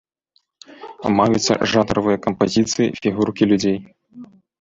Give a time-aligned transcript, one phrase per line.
[1.17, 3.77] Маюцца жанравыя кампазіцыі, фігуркі людзей.